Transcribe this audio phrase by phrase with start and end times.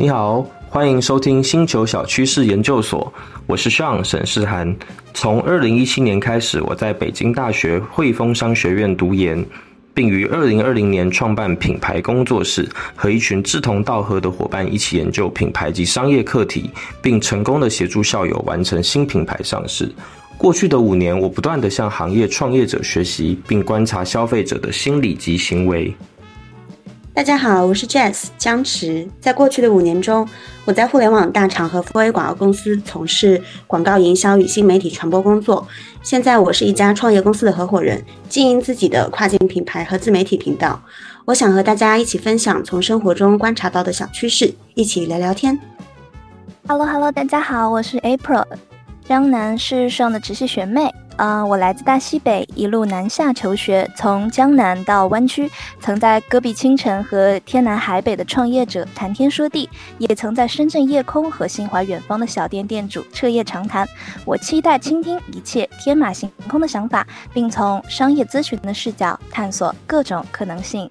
[0.00, 3.12] 你好，欢迎收听星球小趋势研究所，
[3.48, 4.76] 我是 Sean 沈世涵。
[5.12, 9.44] 从二零一七年开始，我在北京大学汇丰商学院读研，
[9.92, 16.70] 并于二零二零年创办品牌工作室，和一群志同道合的伙伴一起研究品牌及商业课题，
[17.02, 19.92] 并成功的协助校友完成新品牌上市。
[20.36, 25.92] 过去的五年，我不断的向行业创业者学习，并观察消费者的心理及行为。
[27.18, 29.08] 大家好，我是 Jess 江池。
[29.20, 30.24] 在过去的五年中，
[30.64, 35.66] 我在互联网大厂和 4A 广告公司从事广告营销与新媒体传播工作。
[36.00, 40.80] 现在我是一家创业公司的合伙人，经营自己的跨境品牌和自媒体频道。
[41.24, 45.58] 我想和大家一起分享从生活中观察到的小趋势，一起聊聊天。
[46.68, 48.44] Hello Hello，大家好，我是 April，
[49.04, 50.94] 江南是上的直系学妹。
[51.18, 63.84] 啊，我来自大西北，一路南下求学，从江南到湾区，曾在戈壁清晨和天南海北的创业者谈天说地，也曾在深圳夜空和心怀远方的小店店主彻夜长谈。
[64.24, 70.88] 我期待倾听一切天马行空的想法，并从商业咨询的视角探索各种可能性。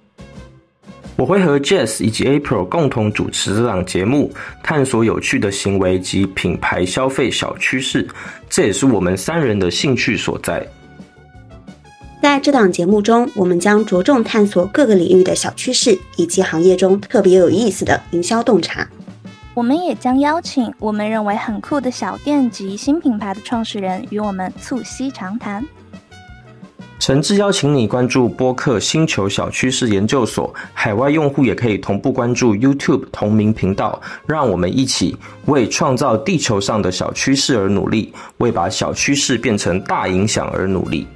[1.18, 8.06] 我会和 Jess 以及 April 共同主持这档节目，探索有趣的行为及品牌消费小趋势，
[8.48, 10.64] 这也是我们三人的兴趣所在。
[12.22, 18.88] 在这档节目中，我们将着重探索各个领域的小趋势，以及行业中特别有意思的营销洞察。
[19.54, 25.66] 我们也将邀请我们认为很酷的小店及新品牌的创始人，与我们促膝长谈。
[26.98, 34.00] 诚挚邀请你关注播客星球小趋势研究所，海外用户也可以同步关注 YouTube 同名频道。
[34.26, 41.06] 让我们一起为创造地球上的小趋势而努力，为把小趋势变成大影响而努力。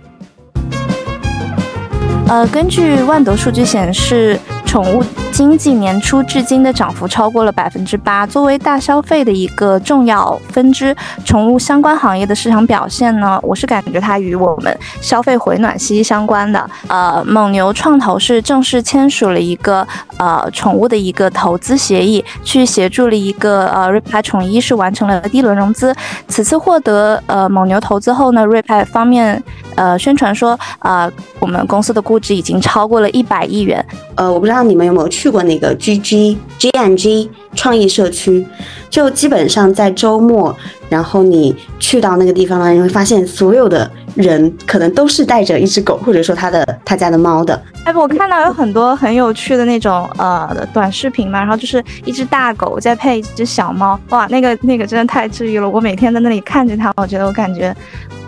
[2.29, 4.39] 呃，根据万德数据显示。
[4.73, 8.27] 宠物经济年初至今的涨幅超过了百分之八。
[8.27, 10.97] 作为大消费的一个重要分支，
[11.27, 16.71] 宠物相关行业的市场表现呢，我是感觉它与我们消费回暖息息相关的。
[16.87, 25.95] 呃，蒙牛创投是正式签署了一个呃宠物的一个投资协议，去协助了一个呃瑞派宠一是完成了第一轮融资。
[26.29, 29.43] 此次获得呃蒙牛投资后呢，瑞派方面
[29.77, 33.85] 呃宣传说，呃我们公司的估值已经超过了一百亿元。
[34.15, 34.63] 呃，我不知道。
[34.63, 38.47] 你们有没有去过那个 G G G N G 创意社区？
[38.89, 40.55] 就基本上在周末，
[40.89, 47.61] 然后你去到那个地方呢，你会发现所有的人可能都是带着一只狗，或者说他的他家的猫的。
[47.85, 55.69] 哎，我看到有很多很有趣的那种呃短视频嘛，然后就是一只大狗再配一只小猫，哇，那个那个真的太治愈了。
[55.69, 57.75] 我每天在那里看着它，我觉得我感觉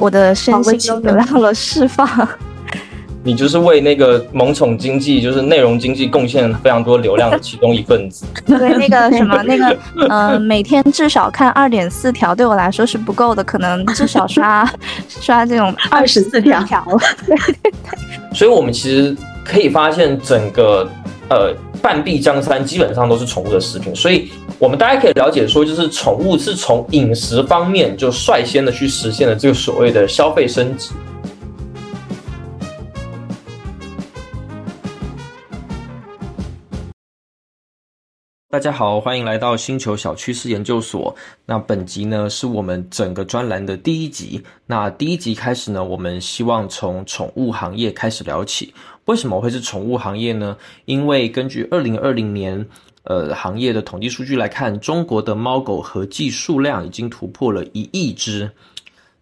[0.04, 2.06] 我的身心都得到了释放。
[3.26, 8.26] 你就是为那个萌宠经济，就是内容经济贡献非常多流量的其中一份子。
[8.44, 9.74] 对，那个什么，那个，
[10.10, 14.70] 嗯， 每天至少看二点四条，对我来说是不够的，可能至少刷
[15.08, 16.62] 刷这种二十四条。
[17.26, 17.72] 对对对。
[18.34, 20.86] 所以，我们其实可以发现，整个
[21.30, 21.54] 呃
[21.84, 23.94] 半壁江山基本上都是宠物的食品。
[23.94, 30.92] 所以，我们大家可以了解说，就是宠物是从饮食方面就率先的去实现了这个所谓的消费升级。
[38.54, 41.12] 大家好，欢迎来到星球小趋势研究所。
[41.44, 44.40] 那本集呢是我们整个专栏的第一集。
[44.64, 48.72] 那第一集开始呢，我们希望从宠物行业开始聊起。
[49.06, 50.56] 为什么会是宠物行业呢？
[50.84, 52.64] 因为根据二零二零年
[53.02, 58.48] 呃行业的统计数据来看，中国的猫狗合计数量已经突破了一亿只。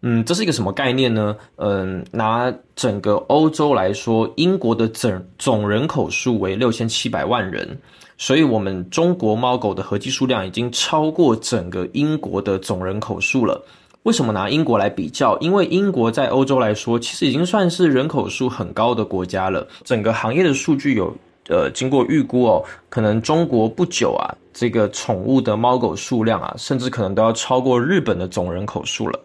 [0.02, 1.34] 嗯，这是一个什么概念呢？
[1.56, 7.78] 嗯，拿整个欧洲来说，英国的总总人口数为六千七百万人。
[8.24, 13.60] 所以，我们中国猫狗的合计数量已经超过整个英国的总人口数了。
[14.04, 15.36] 为什么拿英国来比较？
[15.40, 19.66] 因为英国在欧洲来说，其实已经算是人口数很高的国家了。
[19.82, 21.12] 整个行业的数据有，
[21.48, 29.18] 呃，经过预估哦，可能中国不久啊，这个宠物的猫狗数量啊，甚至可能都要超过日本的总人口数了。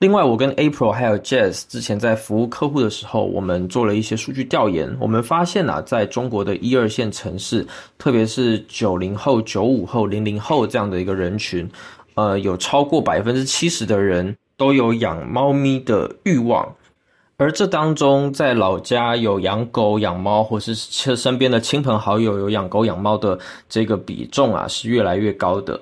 [0.00, 4.96] 另外，我跟 April 还有 Jazz 之前在服务客户的时候，我们做了一些数据调研。
[4.98, 7.66] 我们发现啊，在中国的一二线城市，
[7.98, 11.70] 特别是九零后、九五后、零零后这样的一个人群，
[12.14, 16.66] 呃，有超过百分之七十的人都有养猫咪的欲望。
[17.36, 23.38] 而这当中，在老家有养狗、养猫，或是身边的亲朋好友有养狗、养猫的
[23.68, 25.78] 这个比重啊，是越来越高的。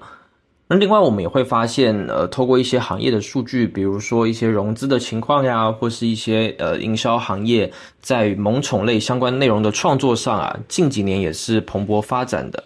[0.71, 7.73] 那另外，我们也会发现，呃，透过一些行业的数据，比如说一些融资的情况呀，或是一些呃营销行业
[8.03, 12.63] 在萌宠类相关内容的创作上啊，近几年也是蓬勃发展的。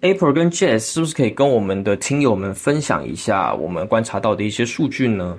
[0.00, 5.36] April 跟 Jazz 是不是可以跟我们的听友们分享一下我们观察到的一些数据呢？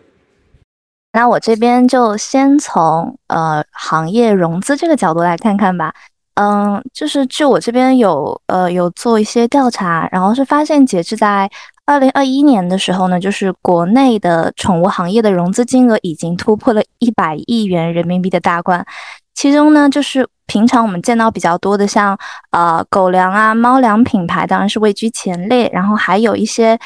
[1.13, 5.91] 那我这边就先从呃行业融资这个角度来看看吧。
[6.39, 11.49] 嗯，就是据我这边有呃有做一些调查，然后是发现截至在
[11.85, 18.85] 二零二一年的时候呢，就是国内的宠物行业的融资金额已经突破了一百亿元人民币的大关。
[19.33, 22.15] 其中呢，就是平常我们见到比较多的，像
[22.51, 25.67] 呃狗粮啊、猫粮品牌，当然是位居前列。
[25.73, 26.77] 然后还有一些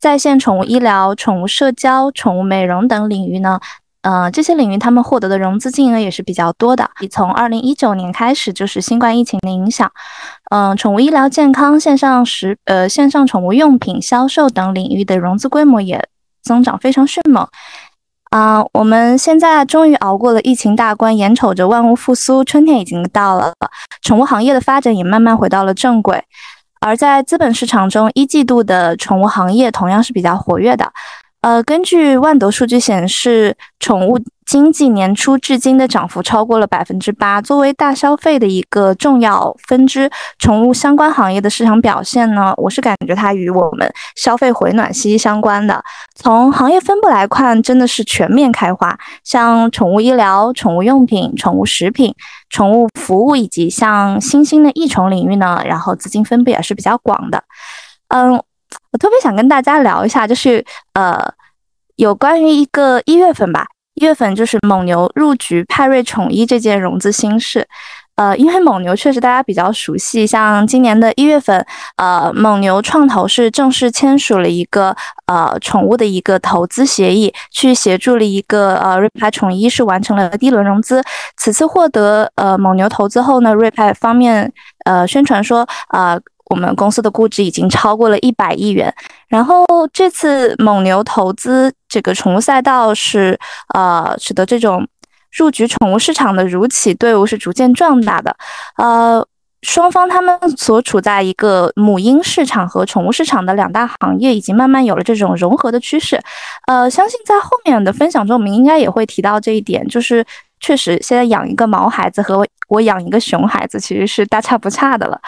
[0.00, 3.60] 在线宠物医疗、宠物社交、宠物美容等领域呢，
[4.04, 6.88] 呃这些领域他们获得的融资金额也是比较多的。
[7.10, 9.90] 从二零一九年开始，就是新冠疫情的影响，
[10.50, 16.06] 嗯，宠物医疗健康、线上食呃线上宠物用品销售等领域的融资规模也
[16.42, 17.48] 增长非常迅猛。
[18.30, 23.54] 啊，我们现在终于熬过了疫情大关，眼瞅着万物复苏，春天已经到了，
[24.02, 26.22] 宠物行业的发展也慢慢回到了正轨。
[26.80, 30.92] 而在资本市场中，一季度的宠物行业同样是比较活跃的。
[31.44, 37.42] 呃，根据万德数据显示，宠物经济年初至今的涨幅超过了百分之八。
[37.42, 45.84] 作为大消费的一个重要分支，宠物相关行业的市场表现呢，我是感觉它与我们消费回暖息息相关的。
[46.14, 52.14] 从行业分布来看，真的是全面开花，像宠物医疗、宠物用品、宠物食品、
[52.48, 57.44] 宠物服务以及像新兴的益虫领域呢，然后资金分布也是比较广的。
[58.08, 58.42] 嗯。
[58.94, 61.20] 我特别想跟大家聊一下，就是呃，
[61.96, 67.66] 有关于一个一月份吧，一月份就是蒙牛入局派瑞宠一这件融资新事。
[68.14, 74.94] 呃，因为蒙牛确实大家比较熟悉，像今年的一月份，呃，蒙牛创投是正式签署了一个
[75.26, 81.02] 呃宠物的一个投资协议，去协助了一个呃瑞派宠一是完成了第一轮融资。
[81.36, 84.52] 此次获得呃蒙牛投资后呢，瑞派方面
[84.84, 86.16] 呃宣传说啊。
[86.50, 88.94] 我们公司的估值已经超过了一百亿元，
[89.28, 93.38] 然后这次蒙牛投资这个宠物赛道是
[93.72, 94.86] 呃，使得这种
[95.32, 98.36] 入局宠物市场的如企队伍是逐渐壮大的，
[98.76, 99.26] 呃，
[99.62, 106.20] 双方他们所处在一个母婴市场和宠物市场的两大行业，已经慢慢有了这种融合的趋势，
[106.66, 110.24] 呃，相信在后面的分享中，我们应该也会提到这一点，就是。
[110.64, 115.20] 确实，现在养一个毛孩子和我养一个熊孩子其实是大差不差的了。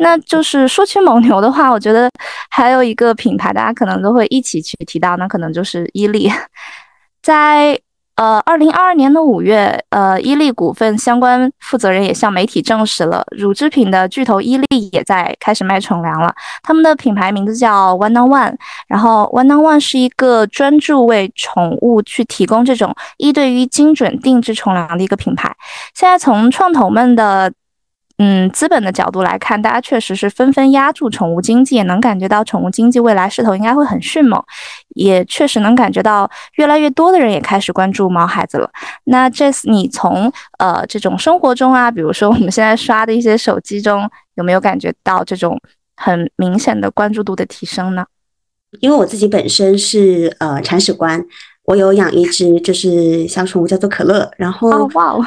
[0.00, 2.10] 那就是说起蒙牛的话，我觉得
[2.50, 6.30] 还有一个品牌，大家可能都会一起去提到，那可能就是伊利，
[7.22, 7.80] 在。
[8.16, 16.32] 呃，二零二二年的五月，呃，伊利股份相关负责人也向媒体证实了，乳制品的巨头伊利也在开始卖宠粮了。
[16.62, 18.54] 他们的品牌名字叫 One on One，
[18.86, 25.54] 然后 One on One 是一个专注为宠物去提供这种一对一精准定制宠粮的一个品牌。
[25.94, 27.52] 现在从创投们的。
[28.18, 34.40] 嗯，资本的角度来看，大家确实是纷纷压住宠物经济，也能感觉到宠物经济未来势头应该会很迅猛，
[34.94, 38.70] 也确实能感觉到越来越多的人也开始关注毛孩子了。
[39.04, 45.58] 那这次你从呃这种生活中啊，比如说我们现在刷的一些手机中，有没有感觉到这种
[45.96, 48.04] 很明显的关注度的提升呢？
[48.80, 51.24] 因为我自己本身是呃铲屎官，
[51.64, 55.26] 我有养一只就是小宠物叫做可乐，然后哇哦，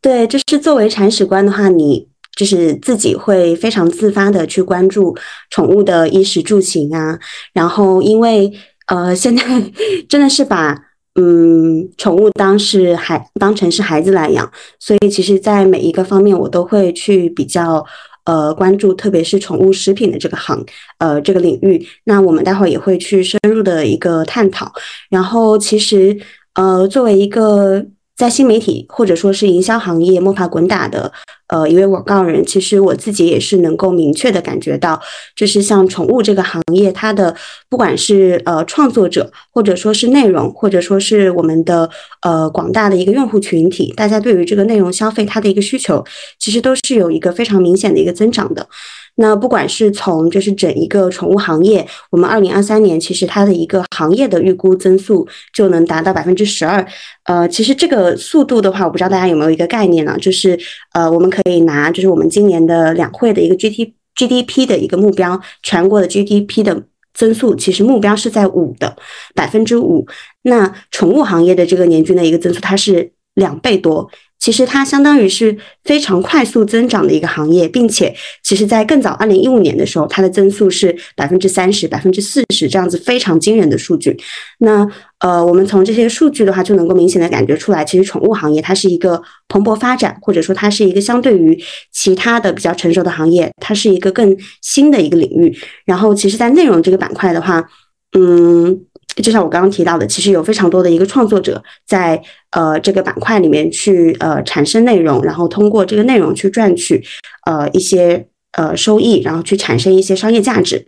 [0.00, 2.08] 对，就是作为铲屎官的话，你。
[2.36, 5.16] 就是自己会非常自发的去关注
[5.50, 7.18] 宠物的衣食住行啊，
[7.52, 8.52] 然后因为
[8.86, 9.42] 呃现在
[10.08, 10.76] 真的是把
[11.14, 14.50] 嗯宠物当是孩当成是孩子来养，
[14.80, 17.84] 所以其实，在每一个方面我都会去比较
[18.24, 20.64] 呃关注，特别是宠物食品的这个行
[20.98, 21.86] 呃这个领域。
[22.04, 24.72] 那我们待会儿也会去深入的一个探讨。
[25.08, 26.18] 然后其实
[26.54, 27.86] 呃作为一个。
[28.16, 31.12] 在新媒体或者说是营销行业摸爬滚打的，
[31.48, 35.00] 呃，一位广告人，其实我自己也是能够明确的感觉到，
[35.34, 37.34] 就是像宠物这个行业，它的
[37.68, 41.90] 不管是呃创作者，或者说是内容，或者说是我们的
[42.22, 46.04] 呃广大的一个用户群体，大家对于这个内容消费它的一个需求，
[46.38, 48.68] 其实都是有一个非常明显的一个增长的。
[49.16, 56.84] 那不管是从就是整一个宠物行业，我们二零二三年其实它的一个行业的预估增速就能达到百分之十二。
[57.24, 60.16] 呃，其实这个速度的话，我不知道大家有没有一个概念呢？
[60.20, 60.58] 就是
[60.94, 66.82] 呃，我们可以拿就是我们今年的两会的一个 G T G D P 的一个目标，全国的 G D P 的
[67.14, 68.96] 增速其实目标是在五的
[69.34, 70.06] 百分之五。
[70.42, 74.10] 那宠物行业的这个年均的一个增速，它是两倍多。
[74.44, 84.14] 其实它相当于是非常快速增长的一个行业，并且其实在更早二零一五年的时候，它的增速是百分之三十、百分之四十这样子非常惊人的数据。
[84.58, 84.86] 那
[85.20, 91.58] 呃，我们从这些数据的话，就能够明显的感觉出来，其实宠物行业它是一个蓬勃发展，或者说它是一个相对于
[91.90, 95.56] 其他的比较成熟的行业，它是一个更新的一个领域。
[95.86, 97.66] 然后，其实，在内容这个板块的话，
[98.12, 98.78] 嗯，
[99.22, 107.02] 就像我刚刚提到的，其实有非常多的一个创作者在呃这个板块里面去呃产生内容，然后通过这个内容去赚取
[107.46, 110.86] 呃一些呃收益，然后去产生一些商业价值。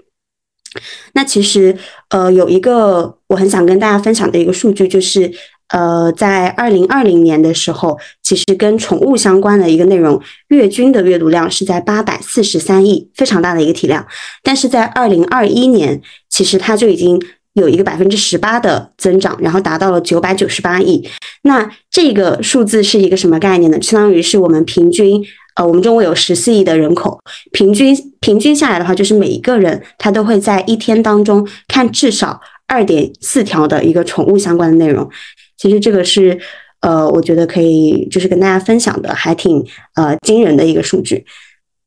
[1.14, 1.74] 那其实，
[2.10, 5.32] 呃，有一个我很想跟大家分享的一个数据，就是，
[5.68, 14.06] 呃，在二零二零年的时候，其实跟宠物相关的一个内容，月均的阅读量是在八百四十三亿，非常大的一个体量。
[14.42, 17.18] 但是在二零二一年，其实它就已经
[17.56, 21.06] 有一个百分之十八的增长，然后达到了九百九十八亿。
[21.42, 23.80] 那这个数字是一个什么概念呢？
[23.82, 25.24] 相当于是我们平均。
[25.56, 27.18] 呃，我们中国有十四亿的人口，
[27.50, 35.08] 平均平均下来的话，就是每一个人他都会在一天当中看至少二点四条的一个宠物相关的内容。
[35.56, 36.38] 其实这个是
[36.80, 41.24] 呃，我觉得可以就是跟大家分享的，还挺呃惊人的一个数据。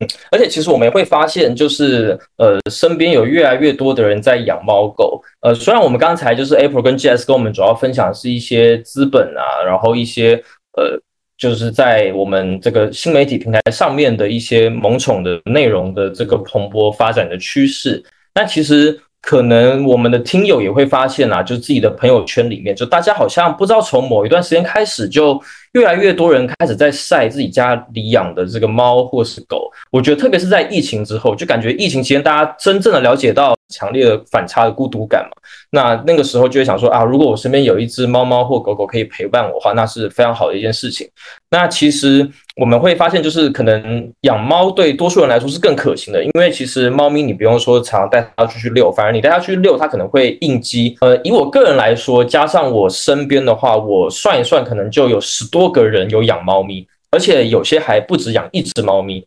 [0.32, 5.22] 而且其实我们也会发现，就是呃，身边有越来越多的人在养猫狗。
[5.40, 10.42] 呃，虽然我们刚才就是 April 跟 GS 跟我们主要分享的是一些资本啊，然后一些
[10.76, 11.00] 呃。
[11.40, 18.04] 就是在我们这个新媒体平台上面的一些萌宠的内容的这个蓬勃发展的趋势，
[18.34, 25.40] 那其实可能我们的听友也会发现啊，就自己的朋友圈里面，就大家好像不知道从某一段时间开始，就
[25.72, 29.70] 越来越多人开始在晒自己家里养的这个猫或是狗。
[29.90, 33.54] 我觉得特别是在疫情之后，就感觉疫情期间大家真正的了解到。
[33.72, 35.30] 强烈的反差的孤独感嘛，
[35.70, 41.08] 那那个时候就会想说啊，如果我身边有一只猫猫或狗狗可以陪伴我的话，那是非常好的一件事情。
[41.48, 42.28] 那其实
[42.60, 50.94] 我们会发现，就是可能养猫对多数人来说是更可行的，因为其实猫咪你不用说常常带它出去遛，反而你带它出去遛，它可能会应激。
[51.00, 59.24] 呃，以我个人来说，加上我身边的话，我算一算，可能就有十多个人有养猫咪，而且有些还不止养一只猫咪。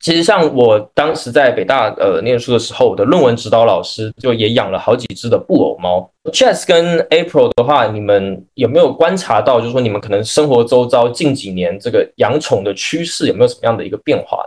[0.00, 6.08] 其实像我当时在北大呃念书的时候，我的论文指导老师就也养了好几只的布偶猫。
[6.32, 14.38] Jess 跟 April 的话，你们有没有观察到，就是说你们可能生活周遭近几年这个养宠的趋势有没有什么样的一个变化？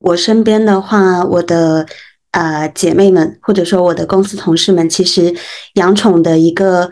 [0.00, 1.86] 我身边的话，我的
[2.30, 5.34] 呃姐妹们或者说我的公司同事们，其实
[5.74, 6.90] 养宠的一个。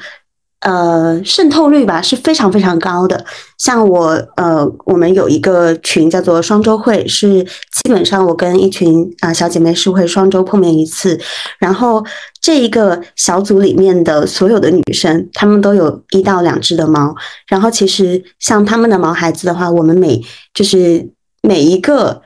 [0.65, 3.23] 呃，渗透率吧是非常非常高的。
[3.59, 11.21] 像我，呃，我们有一个群叫做双周会，是基本上我跟一群啊小姐妹是会双周碰面一次。
[11.59, 12.03] 然后
[12.41, 17.15] 这一个小组里面的所有的女生，她们都有一到两只的猫。
[17.47, 20.19] 然后其实像他们的毛孩子的话，我们每
[20.55, 21.07] 就是
[21.43, 22.23] 每一个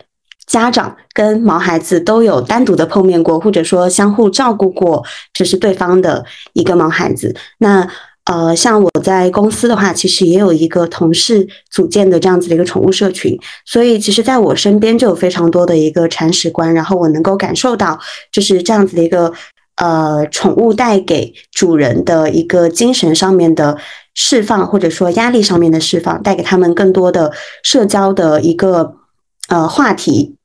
[0.47, 5.05] 家长跟毛孩子都有单独的碰面过，或者说相互照顾过，
[5.35, 7.35] 就是对方的一个毛孩子。
[7.59, 7.85] 那
[8.31, 17.99] 呃，像我在公司的话，其实也有一个同事组建的这样子的一个宠物社群，所以其实在我身边就有非常多的一个铲屎官，然后我能够感受到
[18.31, 19.33] 就是这样子的一个
[19.77, 23.79] 呃宠物带给主人的一个精神上面的
[24.15, 27.33] 释放，或者说压力上面的释放，带给他们更多的
[27.63, 28.93] 社交的一个
[29.49, 30.38] 呃话题。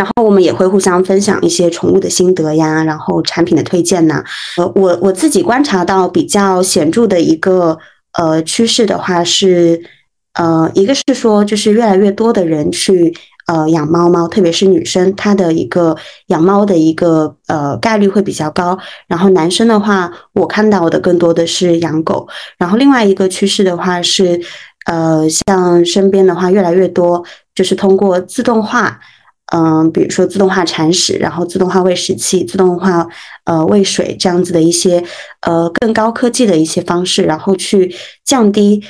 [0.00, 4.24] 然后我们也会互相分享一些宠物的心得呀，然后产品的推荐呐。
[4.56, 7.78] 呃，我我自己观察到比较显著的一个
[8.18, 9.78] 呃趋势的话是，
[10.32, 13.14] 呃，一个是说就是越来越多的人去
[13.46, 15.94] 呃养猫猫，特别是女生，她的一个
[16.28, 18.78] 养猫的一个呃概率会比较高。
[19.06, 22.26] 然后男生的话，我看到的更多的是养狗。
[22.56, 24.40] 然后另外一个趋势的话是，
[24.86, 27.22] 呃，像身边的话越来越多
[27.54, 28.98] 就是通过自动化。
[29.52, 33.06] 嗯，比如说自动化铲屎，然后自动化喂食器，自动化
[33.44, 35.02] 呃喂水这样子的一些
[35.42, 38.82] 呃更高科技的一些方式，然后去降低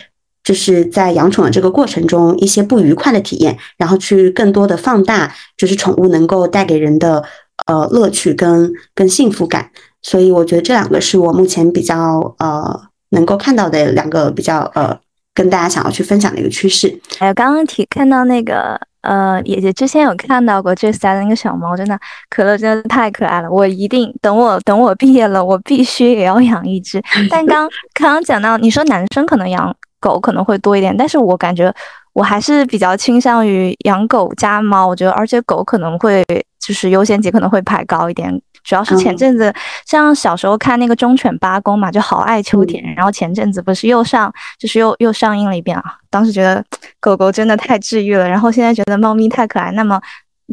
[0.45, 7.25] 就是在养宠的这个过程中一些不愉快的体验，然后去更多的放大就是宠物能够带给人的
[7.67, 9.71] 呃乐趣跟跟幸福感。
[10.03, 14.99] 所以我觉得这两个是我目前比较呃能够看到的两个比较呃
[15.41, 17.01] 跟大家想要去分享的一个趋势。
[17.19, 18.79] 还有刚刚提看到那个。
[19.03, 23.51] 呃，也也之前有看到过 Jess 家的那个小猫，真的可乐真的太可爱了。
[23.51, 27.03] 我一定等我 等我毕业了，我必须也要养一只。
[27.31, 31.73] 但刚刚刚讲到，你说男生可能养狗可能会多一点，但是我感觉
[32.13, 34.87] 我还是比较倾向于养狗加猫。
[34.87, 36.25] 我觉得，而且狗可能会
[36.59, 38.41] 就是优先级可能会排高一点。
[38.65, 39.53] 主要是前阵子
[39.87, 42.83] 像小时候看那个忠犬八公嘛，就好爱秋田。
[42.95, 45.85] 然后前阵子不是又上，就是又又上映了一遍啊。
[46.11, 46.65] 当时觉得
[46.99, 49.71] 狗狗真的太治愈了，然后现在觉得猫咪太可爱。
[49.73, 50.01] 那么。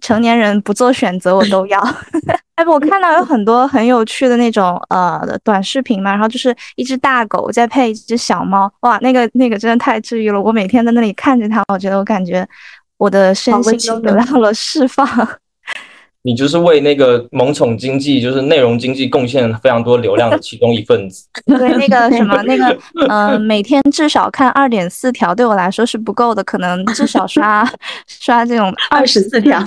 [0.01, 1.79] 成年人不做选择，我都要。
[2.55, 10.41] 哎，我看到有很多很有趣的那种呃短视频嘛，然后就是一只大狗再配一只小猫，哇，那个那个真的太治愈了。
[10.41, 12.47] 我每天在那里看着它，我觉得我感觉
[12.97, 15.07] 我的身心都得到了释放。
[16.27, 21.25] 你就是为那个萌宠经济，就是内容经济贡献非常多流量的其中一份子。
[21.47, 27.65] 对，那个什么， 那个，嗯，每天至少看二点四条，对我来说是不够的，可能至少刷
[28.07, 29.63] 刷这种二十四条。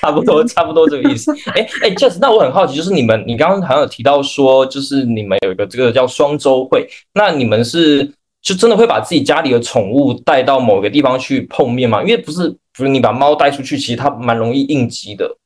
[0.00, 1.32] 差不多，差不多这个意思。
[1.52, 8.08] 哎哎，Just，那我很好奇，就是你们，你刚刚好像有提到说，就是你们有一个这个叫双周会，那你们是
[8.42, 12.02] 就真的会把自己家里的宠物带到某个地方去碰面吗？
[12.02, 12.56] 因为不是。
[12.74, 15.36] 不是你把猫带出去，其实它蛮容易应激的。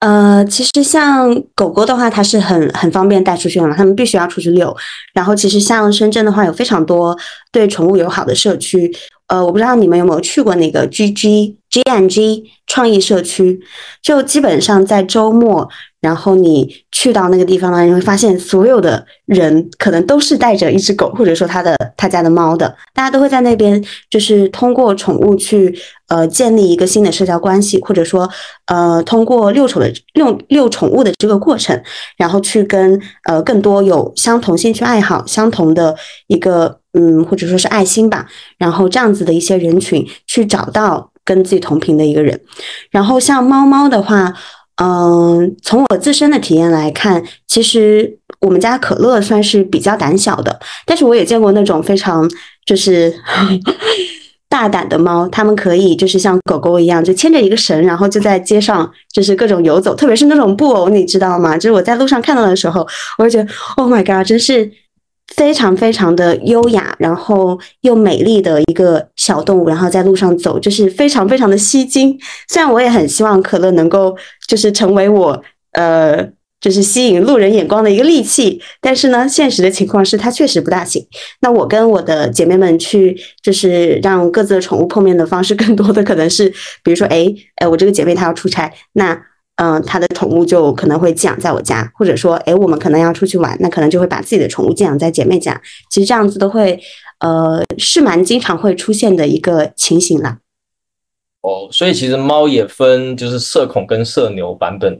[0.00, 4.74] 呃，其实像狗狗的话，它是很很方便带出去的嘛，它们必须要出去遛。
[5.12, 7.14] 然后，其实像深圳的话，有非常多
[7.52, 8.90] 对宠物友好的社区。
[9.26, 13.60] 呃，我不知道你们有没有去过那个 G G G N G 创意社区，
[14.00, 15.68] 就基本上在周末。
[16.04, 25.74] 然后你去到那个地方呢，你会发现所有的人可能都是带着一只狗，或者说他的他家的猫的，大家都会在那边，就是通过宠物去
[26.08, 28.28] 呃建立一个新的社交关系，或者说
[28.66, 31.82] 呃通过遛宠的遛遛宠物的这个过程，
[32.18, 35.96] 然后去跟呃更多有相同兴趣爱好、相同的
[36.26, 38.26] 一个嗯或者说是爱心吧，
[38.58, 42.38] 然后这样子的一些人群去找到跟自己同频的一个人，
[42.90, 44.34] 然后像猫猫的话。
[44.76, 52.28] 嗯，从我自身的体验来看，其实我们家可乐算是比较胆小的，但是我也见过那种非常
[52.66, 53.14] 就是
[54.50, 61.56] 大胆的猫，它们可以就是像狗狗一样，就牵着一个绳，然后就在街上就是各种游走，特别是那种布偶，你知道吗？
[61.56, 62.86] 就是我在路上看到的时候，
[63.18, 64.70] 我就觉得，Oh my god，真是。
[65.34, 72.16] 非常非常的优雅，然后又美丽的一个小动物，然后在路上走，就是非常非常的吸睛。
[72.48, 74.16] 虽然我也很希望可乐能够
[74.46, 76.24] 就是成为我呃
[76.60, 81.04] 就是吸引路人眼光的一个利器，但是呢，现实的情况是它确实不大行。
[81.40, 86.48] 那我跟我的姐妹们去，就是让各自的宠物碰面的方式，更多的可能是，
[86.82, 89.20] 比如说，哎，哎，我这个姐妹她要出差，那。
[89.56, 95.60] 嗯，他的宠物就可能会寄养在我家，或者说，哎，我们可能要出去玩，那可能就会把自己的宠物寄养在姐妹家。
[95.90, 96.80] 其实这样子都会，
[97.20, 100.38] 呃，是蛮经常会出现的一个情形了。
[101.42, 104.98] 哦，所以其实猫也分就是社恐跟社牛版本，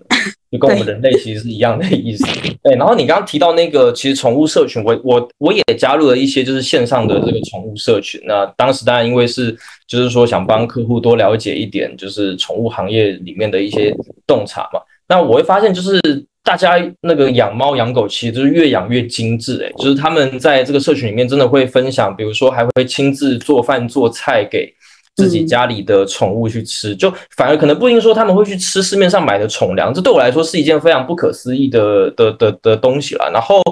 [0.54, 2.24] 就跟我们人类其实是一样的意思。
[2.62, 8.20] 对，然后你刚刚提到那个，其实宠物社群，我我我也加入了一些就是线上的这个宠物社群。
[8.24, 9.50] 那当时当然因为是
[9.88, 13.92] 就是说想帮客户多了解一点，就是宠物行业里面的一些
[14.28, 14.80] 洞察嘛。
[15.08, 16.00] 那我会发现就是
[16.44, 24.72] 大家那个养猫养狗，其实就是越养越精致，诶，就是他们在这个社群里面真的会分享，比如说还会亲自做饭做菜给。
[25.16, 33.30] 自己家里的宠物去吃，就反而可能不一定说他们会去吃市面上买的宠粮，这对我来说是一件非常不可思议的的的的东西了。
[33.32, 33.62] 然后，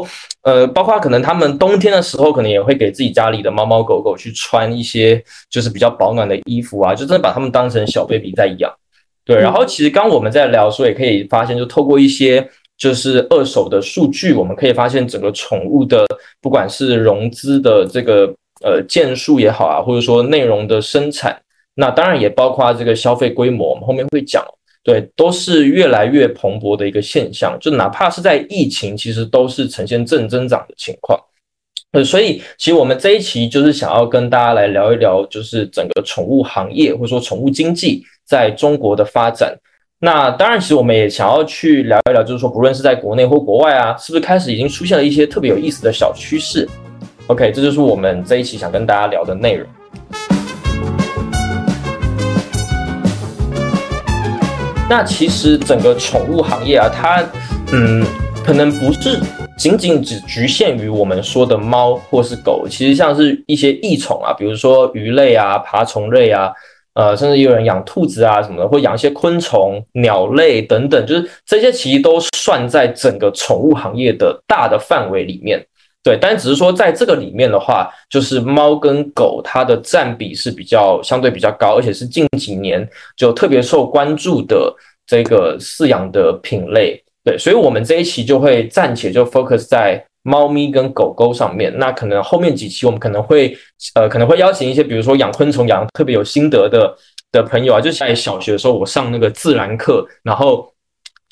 [0.42, 8.72] 呃，包括可能他们冬天的时候，可能也会给自己家里的猫猫狗狗去穿一些就是比较保暖的衣服啊，就真的把他们当成小 baby 在养。
[9.24, 16.06] 对，然后其实刚我们在聊，说，也可以发现，就透过一些就是二手的数据，我们可以发现整个宠物的
[16.40, 18.32] 不管是融资的这个。
[18.62, 21.36] 呃，件数也好啊，或者说内容的生产，
[21.74, 24.44] 那当然也包括这个消费规模，我们后面会讲，
[24.84, 27.56] 对，都是越来越蓬勃的一个现象。
[27.60, 31.18] 就哪怕是在疫情，其实都是呈现正增长的情况。
[31.92, 39.54] 呃，所以其实我们这一期就是想要跟大家来聊一聊，就是整个宠物行业或者说宠物经济在中国的发展。
[39.98, 46.68] 那当然，其实我们也想要去聊一聊，就是说不论是在国内或国外啊，是不是开始已经出现了一些特别有意思的小趋势
[47.32, 49.66] ？OK，这就是我们这一期想跟大家聊的内容。
[54.90, 57.24] 那其实整个宠物行业啊，它
[57.72, 58.04] 嗯，
[58.44, 59.18] 可能不是
[59.56, 66.52] 仅仅只局限于我们说的猫或是狗，其实像是一些异宠啊，比如说鱼类啊、爬虫类啊，
[66.92, 75.66] 呃，甚至有人养兔子啊什么的，或养一些昆虫、鸟类等等，就是这些其实都算在整个宠物行业的大的范围里面。
[76.04, 82.84] 对，但只是说在这个里面的话，就是猫跟狗它的占比是比较相对比较高，而且是近几年
[83.16, 84.74] 就特别受关注的
[85.06, 87.00] 这个饲养的品类。
[87.22, 91.72] 对，所以我们这一期就会暂且就 focus 在猫咪跟狗狗上面。
[91.78, 93.56] 那可能后面几期我们可能会
[93.94, 96.92] 呃可能会邀请一些，比如说养昆虫养特别有心得的
[97.30, 100.71] 的朋友啊，就在小学的时候我上那个自然课，然后。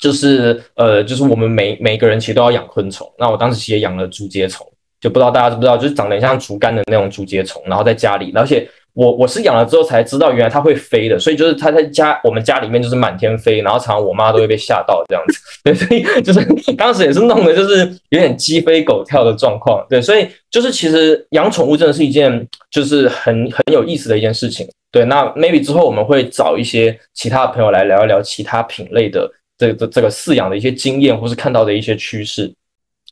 [0.01, 3.07] 就是呃，就是我们每每个人其实都要养昆虫。
[3.19, 4.65] 那我当时其实养了竹节虫，
[4.99, 11.19] 就不知道大家知不知道，就是长得像竹竿的那种竹节虫，然后在家里，而且我我是养了之后才知道，原来它会飞的。
[11.19, 15.39] 所以就是它在家我们家里面就是满天飞，然后常常我妈都会被吓到这样子。
[15.63, 16.43] 对，所以就是
[16.75, 19.85] 当时也是弄的，就是有点鸡飞狗跳的状况。
[19.87, 24.67] 对，所以就是其实养宠物真的是一件就是很很有意思的一件事情。
[24.91, 29.31] 对，那 maybe 之后我们会找一些其他的朋友来聊一聊其他品类的。
[29.61, 32.51] 这这这个饲养的一些经验，或是看到的一些趋势，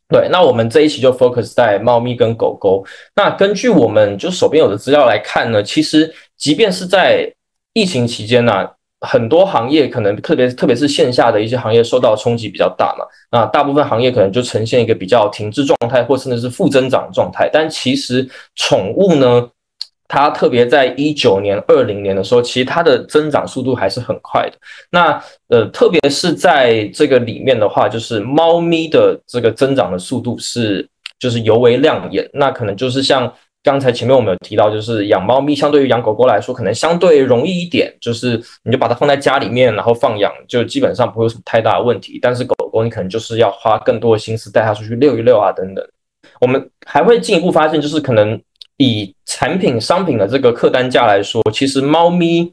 [0.07, 2.83] 对，那我们这一期就 focus 在猫咪跟狗狗。
[3.15, 7.31] 那根据我们就手边有的资料来看呢，其实即便是在
[7.73, 8.67] 疫情期间呢，
[9.01, 17.47] 很多行业可能特别特别是线下的一些行业受到冲击比较大嘛，那大部分行业可能就呈现一个比较停滞状态，或甚至是负增长状态。
[17.53, 19.47] 但其实宠物呢？
[20.09, 24.57] 它特别在一九年、二零年的时候，其实它的增长速度还是很快的。
[24.89, 32.27] 那呃，特别是在这个里面的话，就是猫咪的这个增长的速度是就是尤为亮眼。
[32.33, 42.17] 那可能就是像刚才前面我们有提到，就是养猫咪相对于养狗狗来说，可能相对容易一点，就是你就把它放在家里面，然后放养，就基本上不会有什么太大的问题。
[42.19, 45.87] 但是狗狗你可能就是要花更多的心思带它出去遛一遛啊，等等。
[46.41, 48.41] 我们还会进一步发现，就是可能。
[48.79, 52.51] 以产品商品的这个客单价来说，其实猫咪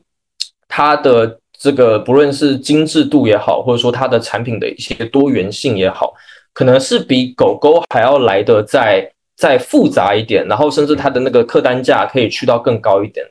[0.68, 6.12] 它的这个不论是精致度也好，或者说它的产品的一些多元性也好，
[6.52, 13.24] 可能是比狗狗还要来的再再复杂一点，然后甚至它的那个客单价可以去到更高一点。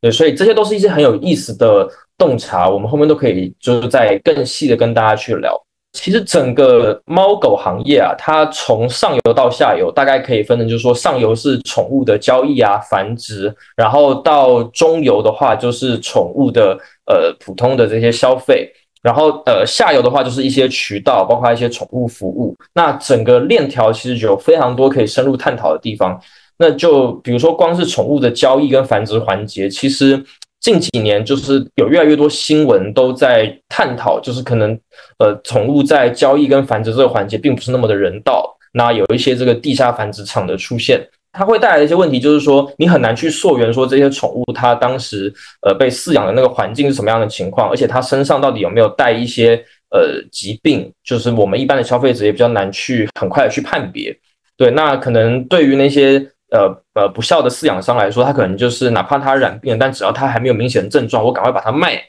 [0.00, 5.54] 对，所以这些都是一些很有意思的洞察，我们后面都可以就是在更细的跟大家去聊。
[5.92, 18.72] 其实整个猫狗行业啊，它从上游到下游大概可以分成，就是说上游是宠物的交易啊、繁殖，然后到中游的话就是宠物的呃普通的这些消费，
[19.02, 22.56] 然后呃下游的话就是一些渠道，包括一些宠物服务。
[22.72, 26.18] 那整个链条其实有非常多可以深入探讨的地方。
[26.56, 30.24] 那就比如说光是宠物的交易跟繁殖环节，其实。
[30.60, 34.78] 近几年，就是有越来越多新闻都在探讨，就是可能，
[35.18, 38.54] 呃，宠物在交易跟繁殖这个环节并不是那么的人道。
[38.72, 41.00] 那有一些这个地下繁殖场的出现，
[41.32, 49.56] 它会带来的一些问题，就是说你很难去溯源，说这些宠物它当时呃被饲养的那个环境是什么样的情况，而且它身上到底有没有带一些
[49.90, 54.14] 呃疾病，就是我们一般的消费者也比较难去很快的去判别。
[54.58, 56.30] 对，那可能对于那些。
[56.50, 62.02] 呃呃，不孝的饲养商来说，他可能就是哪怕他染病，但只要他还没有明显的症状，我赶快把它卖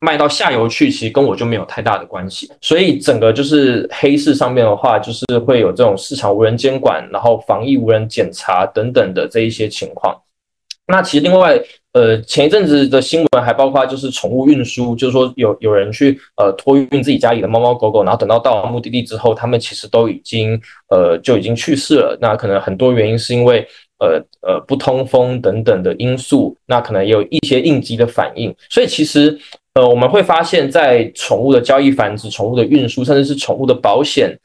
[0.00, 2.50] 卖到下游去，其实跟我就没有太大的关系。
[2.60, 10.16] 所以整个就是黑市上面的话，就是会有这种市场无人监管，然后防疫无人检查等等的这一些情况。
[10.86, 11.58] 那其实另外，
[11.92, 22.18] 呃，前一阵子的新闻还包括就是宠物运输，就是说有有人去呃托运自己家里的猫猫狗狗，然后等到到目的地之后，他们其实都已经呃就已经去世了。
[22.20, 23.66] 那可能很多原因是因为。
[24.02, 28.52] 呃呃，不通风等等的因素，那可能也有一些应激的反应。
[28.68, 29.38] 所以其实，
[29.74, 34.36] 呃，我们会发现，在宠物的交易、繁殖、宠物的运输，甚至是宠物的保险，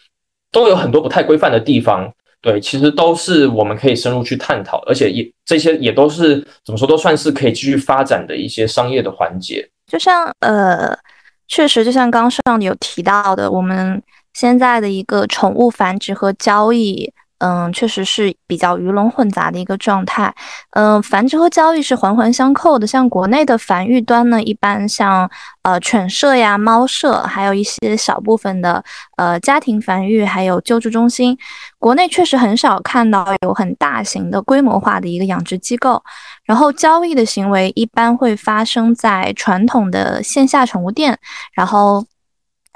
[0.52, 2.14] 都有很多不太规范的地方。
[2.48, 9.70] 对，其实都是我们可以深入去探讨，而且也这些也都是怎么说，都算是可以继续发展的一些商业的环节。
[9.86, 10.98] 就像呃，
[11.50, 14.02] 确实，就像刚上有提到的，我们
[14.34, 17.12] 现在的一个宠物繁殖和交易。
[17.40, 20.34] 嗯，确实是比较鱼龙混杂的一个状态。
[20.72, 22.88] 嗯，繁殖和交易是环环相扣的。
[22.88, 25.30] 像国内的繁育端呢，一般像
[25.62, 28.84] 呃犬舍呀、猫舍，还有一些小部分的
[29.18, 31.38] 呃家庭繁育，还有救助中心。
[31.78, 36.04] 国内确实很少看到有很大型的规模化的一个养殖机构。
[36.44, 41.20] 然后交易的行为一般会发生在传统的线下宠物店，
[41.54, 42.06] 然后。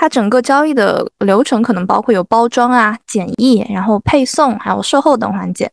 [0.02, 5.72] 它整个交易的流程可能包括有包装啊、检疫，然后配送，还有售后等环节。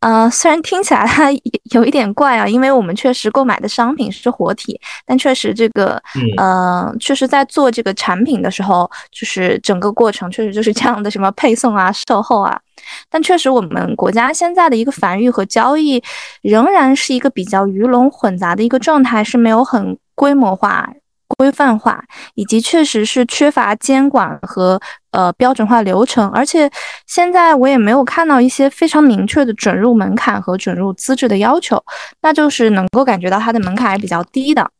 [0.00, 1.30] 呃，虽然听起来它
[1.72, 5.98] 有一点怪啊，因为我们确实购买的商品是活体，但确实这个，
[6.36, 12.60] 呃，确实在做这个产品的时候，就是整个过程确实就是这样的，什么配送啊、售后啊。
[13.08, 16.02] 但确实我们国家现在的一个繁育和交易
[16.42, 20.86] 仍然是一个比较鱼龙混杂的一个状态，是没有很规模化。
[21.36, 22.02] 规范化，
[22.34, 24.80] 以及确实是缺乏监管和
[25.12, 26.70] 呃标准化流程，而且
[27.06, 31.82] 现在我也没有看到一些非常明确的准入门槛和准入资质的要求，
[32.22, 34.70] 那就是能够感觉到它的门槛还比较低的。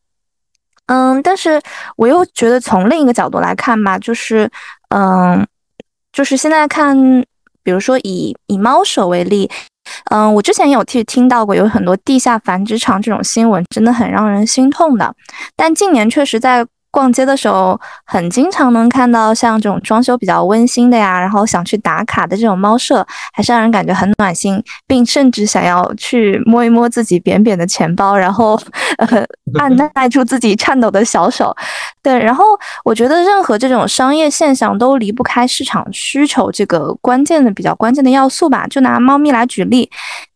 [0.87, 1.61] 嗯，但是
[1.97, 4.51] 我又觉得从另一个角度来看吧，就是
[4.91, 5.47] 嗯，
[6.13, 7.25] 就是现在看
[7.63, 9.51] 比如说以以猫舍为例，
[10.11, 15.15] 嗯，我之前有去听到过有很多地下繁殖场这种新闻，真的很让人心痛的。
[15.57, 16.67] 但近年确实在。
[16.95, 28.55] 逛街的时候，很经常能看到像这种装修比较温馨的呀，然后想去打卡的这种猫舍，还是让人感觉很暖心，并甚至想要去摸一摸自己扁扁的钱包，然后
[28.99, 29.27] 呃
[29.59, 31.53] 按耐住自己颤抖的小手。
[32.05, 32.45] 对，然后
[32.85, 38.67] 我觉得任何这种商业现象都离不开市场需求这个关键的比较关键的要素吧。
[38.69, 39.91] 就拿猫咪来举例，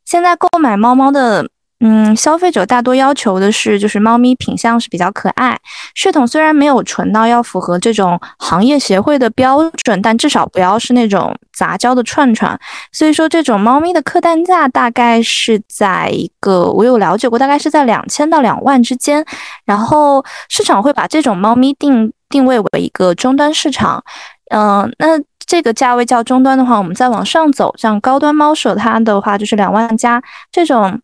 [0.07, 1.47] 现在购买猫猫的。
[1.81, 5.57] 嗯，消费者大多要求的是，就是猫咪品相是比较可爱，
[5.95, 12.59] 血统虽然没有纯到要符合这种行业协会的标准，但至少不要是那种杂交的串串。
[12.91, 19.25] 所以说，这种猫咪的客单价大概是在一个，我有了解过，大概是在两千到两万之间。
[19.65, 24.03] 然后市场会把这种猫咪定定位为一个终端市场。
[24.51, 25.07] 嗯，那
[25.47, 31.01] 这个价位叫终端的话，我们再往上走，像高端猫舍，它的话就是两万加这种。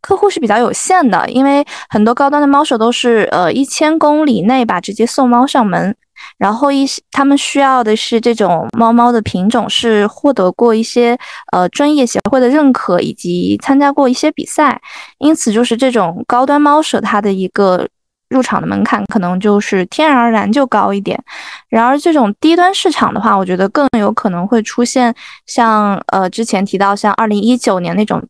[0.00, 5.96] 客户是比较有限的，因为很多高端的猫舍都是呃一千公里内吧，直接送猫上门。
[6.38, 11.16] 然后一些他们需要的是这种猫猫的品种是获得过一些
[11.52, 14.80] 呃专业协会的认可，以及参加过一些比赛。
[15.18, 17.86] 因此，就是这种高端猫舍它的一个
[18.30, 21.22] 入场的门槛可能就是天然而然就高一点。
[21.68, 25.14] 然而，这种低端市场的话，我觉得更有可能会出现
[25.46, 28.22] 像呃之前提到像二零一九年那种。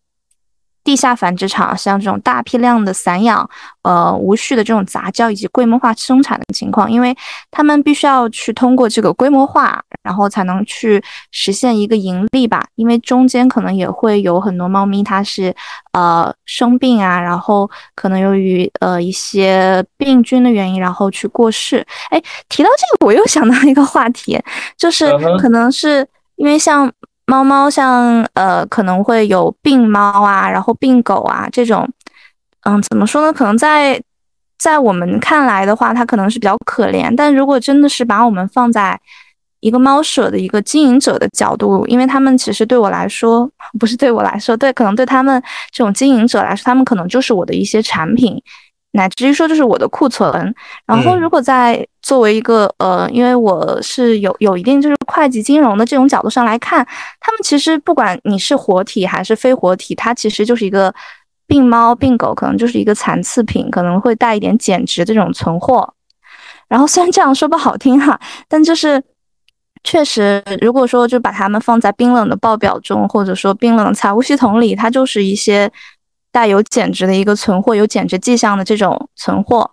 [0.87, 3.51] 地下繁殖场像这种大批量的散养，
[3.83, 7.13] 呃，无序的这种杂交以及规模化生产的情况，因为
[7.51, 12.65] 他们必须要去通过这个规模化，然后才能去实现一个盈利吧。
[12.77, 15.53] 因为中间可能也会有很多猫咪，它是
[15.93, 21.85] 呃生病啊，然后可能由于呃一些病菌的原因，然后去过世。
[22.11, 24.41] 哎，提到这个，我又想到一个话题，
[24.79, 26.89] 就是可能是因为像。
[27.27, 31.89] 猫猫像呃可能会有病猫啊，然后病狗啊这种，
[32.65, 33.33] 嗯，怎么说呢？
[33.33, 34.01] 可能在
[34.59, 37.13] 在我们看来的话，它可能是比较可怜。
[37.17, 38.99] 但如果真的是把我们放在
[39.61, 48.41] 一个猫舍的一个经营者的角度，因为他们其实对我来说，不是对我来说，对，可能对他们这种经营者来说，他们可能就是我的一些产品。
[48.97, 50.55] 乃至于说，就是我的库存。
[50.87, 56.85] 然后，如果在作为一个呃，因为我是有有一定就是会计金融的这种角度上来看，
[57.21, 60.93] 他们其实不管你是活体还是非活体，它其实就是一个
[61.47, 65.93] 病猫病狗，可能就是一个残次品，可能会带一点减值这种存货。
[66.67, 69.03] 然后虽然这样说不好听哈，但就是
[69.85, 75.71] 确实，如果说就把它们放在冰冷的报表中，或者说冰冷的财务系统里，它就是一些。
[76.37, 79.71] 带有减值的一个存货，有减值迹象的这种存货，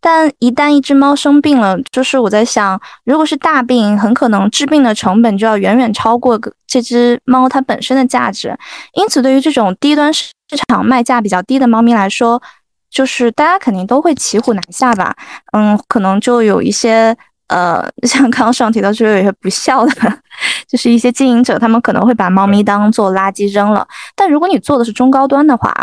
[0.00, 8.56] 但一旦一只猫生病了，就是我在想，如果是大病，很可能治病的成本就要远远超过这只猫它本身的价值。
[8.92, 10.32] 因此，对于这种低端市
[10.68, 12.40] 场卖价比较低的猫咪来说，
[12.88, 15.16] 就是大家肯定都会骑虎难下吧。
[15.52, 17.16] 嗯，可能就有一些
[17.48, 19.92] 呃， 像刚刚上提到，就有一些不孝的，
[20.68, 23.84] 就是一些经营者，他们可能会把猫咪当做垃圾扔了。
[24.14, 25.74] 但如果你做的是中高端的话，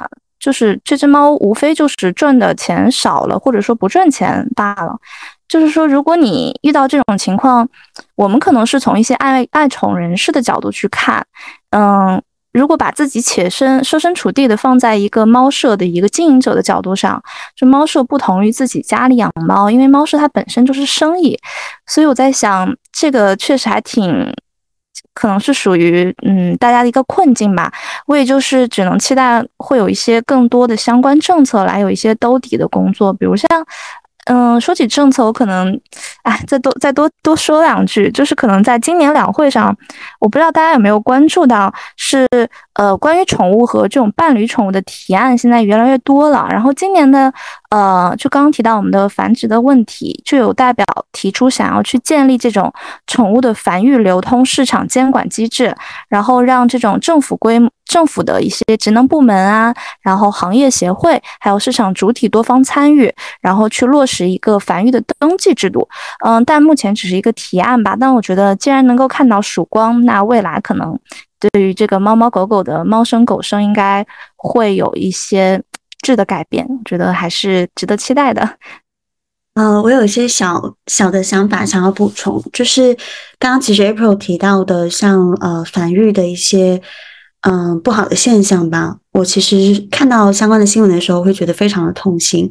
[0.42, 4.98] 就是这只猫无非就是赚的钱少了，或者说不赚钱罢了。
[5.48, 7.68] 就是说，如果你遇到这种情况，
[8.16, 11.24] 我们可能是从一些爱爱宠人士的角度去看，
[11.72, 12.22] 嗯，
[12.54, 17.22] 如果把自己切身设身处地的放在一个猫舍的一个经营者的角度上，
[17.56, 21.38] 就猫舍不同于自己家里养猫，因为猫舍它本身就是生意，
[21.86, 24.34] 所以我在想，这个确实还挺。
[25.14, 27.72] 可能是属于嗯大家的一个困境吧，
[28.08, 33.48] 我也就是只能期待会有一些更多的相关政策来有一些兜底的工作，比如像。
[34.26, 35.80] 嗯，说起政策，我可能，
[36.24, 39.76] 哎，再多再多多说两句，就是可能在今年两会上，
[40.20, 42.28] 我不知道大家有没有关注到，是
[42.76, 46.48] 呃关于宠物和这种伴侣宠物的提案现在越来越多了。
[46.52, 47.34] 然后今年的
[47.72, 52.72] 呃，就刚刚提到我们的繁殖的问题，就有代表提出想要去建立这种
[53.08, 55.76] 宠物的繁育流通市场监管机制，
[56.10, 57.60] 然后让这种政府规
[57.92, 65.86] 政府的一些职能部门啊，然后行业协会，还有市场主体多方参与，然后去落实一个繁育的登记制度。
[66.26, 67.94] 嗯，但目前只是一个提案吧。
[68.00, 70.98] 但我觉得，既然能够看到曙光，那未来可能
[71.38, 75.62] 对于这个猫猫狗狗的猫生狗生，应该会有一些
[76.02, 76.66] 质的改变。
[76.66, 78.58] 我觉得还是值得期待的。
[79.56, 82.96] 呃，我有一些小小的想法想要补充，就是
[83.38, 86.82] 刚刚其实 April 提到的，像呃繁育的一些。
[87.42, 88.98] 嗯，不好的现象吧。
[89.14, 89.56] 我其实
[89.90, 92.50] 看到相关的新闻的时候，会觉得非常的痛心。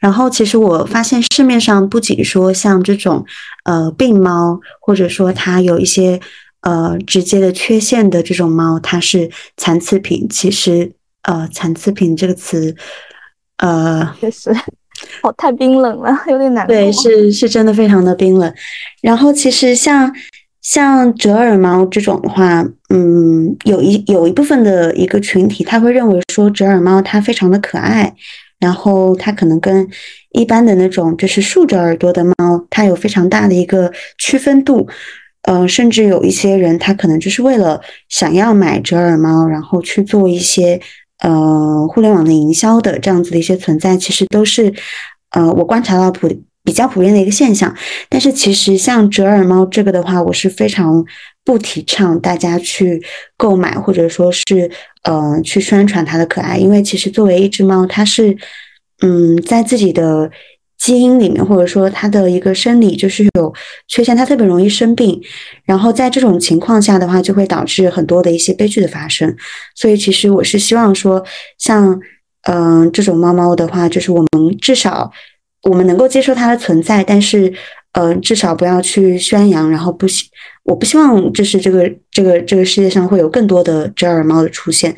[0.00, 3.24] 然后，其实我发现市面上不仅说像这种
[3.64, 6.20] 呃病猫，或者说它有一些
[6.60, 10.26] 呃直接的缺陷的这种猫，它是残次品。
[10.30, 12.74] 其实呃，残次品这个词，
[13.56, 14.50] 呃， 确实，
[15.22, 16.74] 哦，太冰冷了，有点难过。
[16.74, 18.54] 对，是是真的非常的冰冷。
[19.02, 20.14] 然后其实像。
[20.60, 28.14] 像折耳猫这种的话，嗯，有一有一部分的一个群体，他会认为说折耳猫它非常的可爱，
[28.58, 29.86] 然后它可能跟
[30.32, 34.88] 一般的那种就是竖着耳朵的猫，它有非常大的一个区分度，
[35.42, 40.80] 呃，甚至有一些人他可能就是为了想要买折耳猫，然后去做一些
[41.20, 44.72] 呃互联网的营销的这样子的一些存在，其实都是
[45.32, 46.26] 呃我观察到普。
[46.68, 47.74] 比较普遍的一个现象，
[48.10, 51.02] 但是其实像折耳猫这个的话，我是非常
[51.42, 53.02] 不提倡大家去
[53.38, 54.70] 购买，或者说是
[55.04, 58.36] 呃去宣传它的可爱，因为其实作为一只猫，它是
[59.00, 60.30] 嗯在自己的
[60.76, 63.54] 基因里面，或者说它的一个生理就是有
[63.86, 65.18] 缺陷，它特别容易生病，
[65.64, 69.34] 然后在这种情况下的话，就会导致很多的一些悲剧的发生。
[69.74, 71.24] 所以其实我是希望说，
[71.56, 71.98] 像
[72.42, 75.10] 嗯这种猫猫的话，就是我们至少。
[75.64, 77.52] 我们能够接受它的存在，但是，
[77.92, 80.24] 呃，至少不要去宣扬，然后不希，
[80.62, 84.94] 我不希望就是这个这个这个世界上会有更多的折耳猫的出现，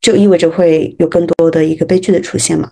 [0.00, 2.68] 就意味着会有更多的一个悲剧的出现嘛。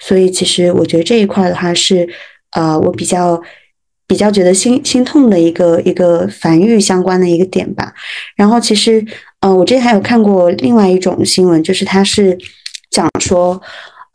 [0.00, 2.08] 所以，其实我觉得这一块的话是，
[2.50, 3.40] 呃，我比较
[4.08, 7.94] 比较觉得心心痛的一个一个繁育相关的一个点吧。
[8.34, 9.02] 然后，其实，
[9.40, 12.36] 嗯，我之前还有看过另外一种新闻，就是它是
[12.90, 13.62] 讲说。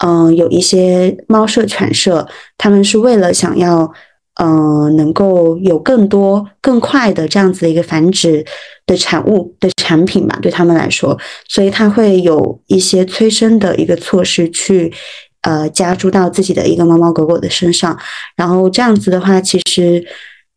[0.05, 3.91] 嗯，有一些猫舍、犬舍，他们是为了想要，
[4.39, 8.45] 嗯，能够有更多、更快的这样子的一个繁殖
[8.86, 14.93] 的产物的产品吧，对他们来说，所以他会有一些催生的一个措施去，
[15.41, 17.97] 呃，加注到自己的一个猫猫狗狗的身上，
[18.36, 20.05] 然后这样子的话，其实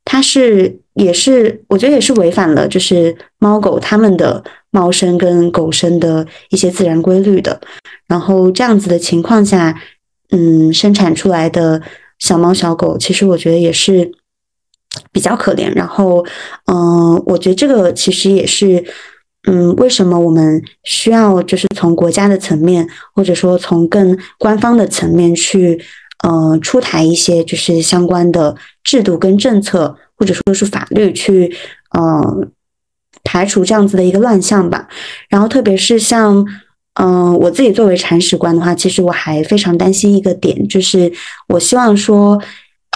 [0.05, 4.43] 它是也是，我觉得也是违反了就是猫狗它们的。
[4.73, 7.61] 猫生跟狗生的一些自然规律的，
[8.07, 9.77] 然后这样子的情况下，
[10.31, 11.83] 嗯，生产出来的
[12.21, 14.13] 小猫小狗，其实我觉得也是
[15.11, 15.75] 比较可怜。
[15.75, 16.25] 然后，
[16.67, 18.85] 嗯，我觉得这个其实也是，
[19.49, 25.83] 嗯，为什么我们需要就是从国家的层面，或者说从更官方的层面去，
[26.23, 31.53] 呃，出台一些就是相关的制度跟政策，或者说是法律去，
[31.99, 32.53] 嗯。
[33.23, 34.89] 排除这样子的一个乱象吧，
[35.29, 36.45] 然后特别是像，
[36.95, 41.13] 嗯，我自己作为铲屎官的话，其实我还非常担心一个点，就是
[41.49, 42.41] 我希望说，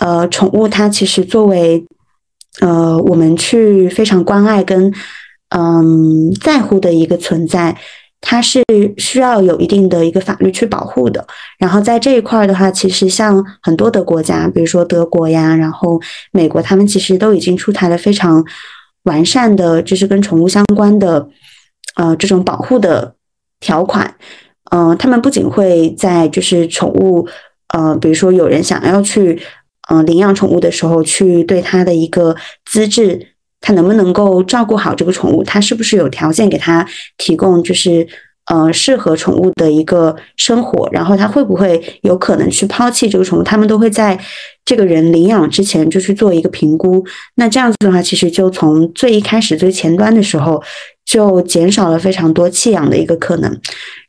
[0.01, 1.85] 呃，宠物它其实作为，
[2.61, 4.93] 呃，我们去非常关爱跟，
[5.51, 7.77] 嗯，在乎的一个存在，
[8.27, 8.65] 它是
[8.97, 11.25] 需要有一定的一个法律去保护的。
[11.59, 16.01] 然后在这一块的话，其实像很多的国家，比如说德国呀，然后
[16.33, 18.45] 美国，他们其实都已经出台了非常。
[19.05, 21.29] 完善的，就是跟宠物相关的，
[21.97, 23.15] 呃，这种保护的
[23.61, 24.15] 条款，
[24.71, 27.29] 嗯，他们不仅会在就是宠物，
[27.75, 29.39] 呃，比如说有人想要去，
[29.91, 32.35] 嗯，领养宠物的时候，去对它的一个
[32.65, 33.34] 资质，
[33.65, 38.07] 他能不能够照顾好这个宠物，他是不是有条件给他提供，就是。
[38.53, 43.43] 呃，适合宠物的一个生活，然后他会不会有可能去抛弃这个宠物？
[43.43, 44.21] 他们都会在
[44.67, 47.03] 这个人领养之前就去做一个评估。
[47.37, 50.63] 那这样子的话，其实就从最一开始、最前端的时候
[51.07, 53.59] 就减少了非常多弃养的一个可能。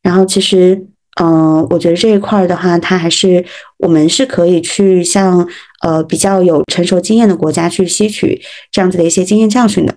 [0.02, 0.86] 然后，其实，
[1.22, 3.44] 嗯，我觉得这一块的话，它还是
[3.78, 5.48] 我们是可以去向
[5.82, 9.96] 呃比较有成熟经验的国家去吸取这样子的一些经验教训的。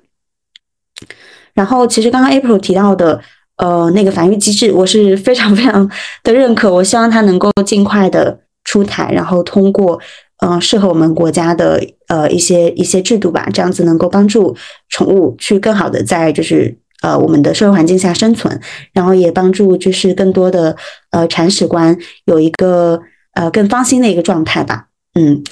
[1.54, 3.20] 然后，其实刚刚 April 提到的。
[3.60, 5.90] 呃，那个繁育机制，我是非常 非常
[6.22, 6.72] 的认可。
[6.72, 10.00] 我希望它能够尽快的出台，然后通过，
[10.46, 14.56] 嗯，适合我们国家的呃一些一些制度吧，这样子能够帮助
[14.88, 18.60] 宠物去更好的在就是呃我们的社会环境下生存，
[18.92, 20.76] 然后也帮助就是更多的
[21.10, 23.00] 呃铲屎官有一个
[23.34, 24.86] 呃更放心的一个状态吧。
[25.14, 25.42] 嗯，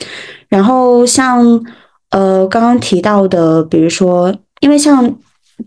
[0.49, 1.65] 然后像
[2.11, 5.17] 呃刚刚提到的，比如说，因为像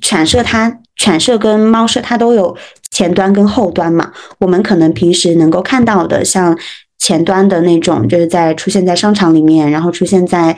[0.02, 0.80] 犬舍它。
[1.02, 2.54] 犬舍跟猫舍它都有
[2.92, 6.54] 前端跟后端嘛，我们可能平时能够看到的，像
[6.98, 10.58] 前端的那种，就是在出现在商场里面，然后出现在，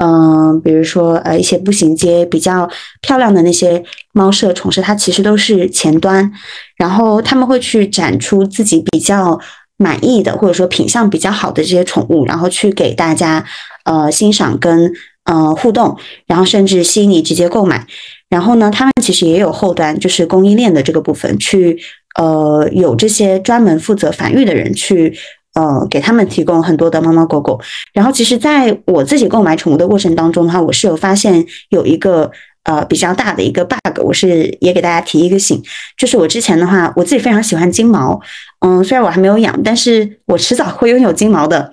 [0.00, 2.68] 嗯，比如说呃一些步行街比较
[3.02, 3.82] 漂亮的那些
[4.12, 6.32] 猫舍宠舍，它其实都是前端，
[6.76, 9.38] 然后他们会去展出自己比较
[9.76, 13.44] 满意的或者说品相比较好的这些宠物，然后去给大家
[13.84, 14.92] 呃欣赏跟
[15.24, 15.96] 呃互动，
[16.26, 17.86] 然后甚至吸引你直接购买。
[18.28, 21.76] 然后呢，他们其实也有后端，就是供应链的这个部分，去
[22.16, 25.16] 呃有这些专门负责繁育的人去
[25.58, 27.60] 呃给他们提供很多的猫猫狗狗。
[27.92, 32.30] 然后其实在我自己购买宠物的过程当中的话，我是有发现有一个
[32.62, 35.60] 呃比较大的一个 bug，我是也给大家提一个醒，
[35.96, 38.20] 就是我之前的话，我自己非常喜欢金毛，
[38.60, 41.70] 嗯，虽然我还没有养，但是我迟早会拥有金毛的。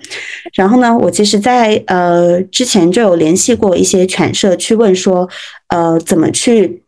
[0.54, 5.28] 然后呢，我其实在呃之前就有联系过一些犬舍去问说，
[5.68, 6.82] 呃怎么去。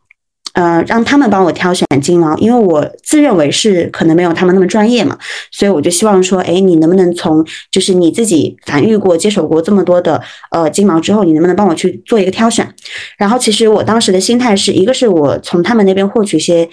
[0.58, 5.16] 呃，让他们帮我挑选金毛，因为我自认为是可能没有他们那么专业嘛，
[5.52, 12.68] 所以我就希望说，哎，你能不能从就是你自己繁育过、接手过这么多的呃金毛之后，你能不能帮我去做一个挑选？
[13.16, 16.68] 然后其实我当时的心态是一个是我从他们那边获取一些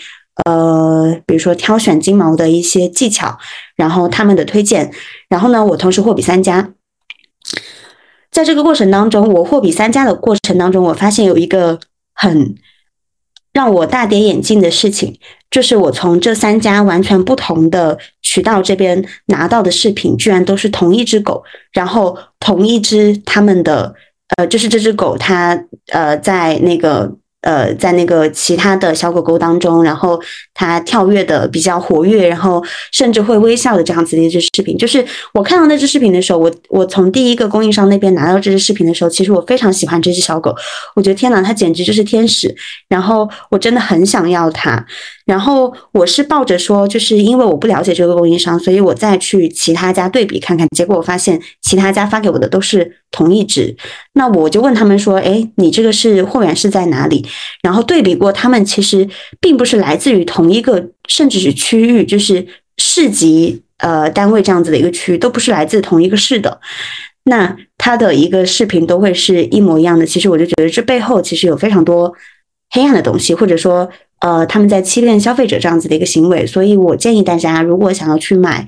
[0.46, 3.38] 呃，比如说挑选金毛的一些技巧，
[3.76, 4.92] 然后他们的推荐，
[5.30, 6.72] 然后呢，我同时货比三家，
[8.32, 11.80] 在这个过程当中，我货比三家的过程当中，我发现有一个
[12.16, 12.56] 很。
[13.56, 15.18] 让我大跌眼镜的事情，
[15.50, 21.42] 就是我从这三家完全不同的渠道这边拿到的视频，居然都是同一只狗，
[21.72, 23.96] 然后同一只他们的，
[24.36, 25.58] 呃，就是这只狗它，
[25.92, 27.16] 呃，在那个。
[27.46, 30.20] 呃，在那个其他的小狗狗当中，然后
[30.56, 40.56] 它跳跃的比较活跃，然后甚至会微笑的这样子的一支视频，就是我看到那支视频的时候，我我从第一个供应商那边拿到这支视频的时候，其实我非常喜欢这只小狗，
[40.96, 42.54] 我觉得天哪，它简直就是天使，
[42.90, 44.84] 然后我真的很想要它。
[45.26, 50.68] 然后我是抱着说，就是因为我不了解这个供应商，所以我再去其他家对比看看。
[50.76, 53.76] 结果我发现其他家发给我的都是同一只，
[54.14, 57.26] 那我就问他们说：“哎，你这个是货源是在哪里？”
[57.64, 59.10] 然后对比过，他们其实
[59.42, 62.46] 并不是来自于同一个，甚至是区域，就是
[62.78, 66.62] 市级呃单位这样子的一个区，都不是来自同一个市的。
[67.24, 70.06] 那他的一个视频都会是一模一样的。
[70.06, 72.14] 其实我就觉得这背后其实有非常多
[72.70, 73.90] 黑暗的东西，或者说。
[74.22, 78.66] 呃，他们在欺骗消费者这样子的一个行为，所以我建议大家，如果想要去买，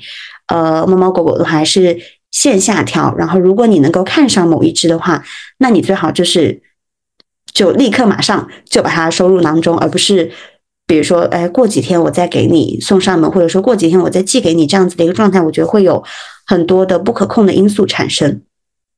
[0.50, 1.98] 呃，猫猫狗狗的话，还是
[2.32, 3.14] 线下挑。
[3.16, 5.24] 然后，如果你能够看上某一只的话，
[5.58, 6.62] 那你最好就是
[7.54, 10.32] 就立刻马上就把它收入囊中，而不是
[10.86, 16.04] 比如说，哎，过几天我再给你送上门，或者说过几天我再寄给你这样子的一个状态，我觉得会有
[16.46, 18.42] 很多的不可控的因素产生。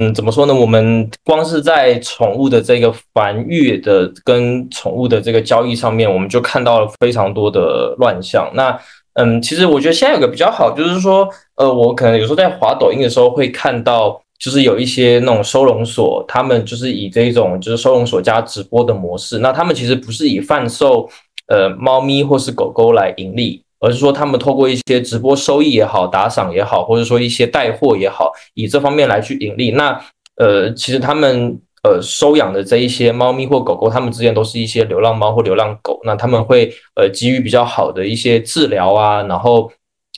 [0.02, 0.54] 嗯，怎么说呢？
[0.56, 8.50] 我们光是在宠物的这个繁育的跟宠物的这个交易上面，我们就看到了非常多的乱象。
[8.56, 8.80] 那，
[9.14, 21.10] 嗯，其实我觉得现在有个比较好，就是说，呃，我可能有时候在滑抖音的时候会看到，就是有一些那种收容所，他们就是以这种就是收容所加直播的模式，那他们其实不是以贩售
[21.48, 23.64] 呃猫咪或是狗狗来盈利。
[23.82, 29.72] 而是说，他们透过一些直播收益也好，打赏也好，或者说一些带货也好，以这方面来去盈利。
[29.72, 29.98] 那
[30.36, 36.00] 呃，其实他们呃收养的这一些猫咪或狗狗，他们之间都是一些流浪猫或流浪狗。
[36.04, 39.72] 那他们会呃给予比较好的一些治疗啊，然后